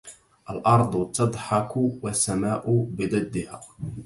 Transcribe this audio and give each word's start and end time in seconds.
الأرض 0.49 1.11
تضحك 1.11 1.77
والسماء 1.77 2.87
بضدها 2.91 3.61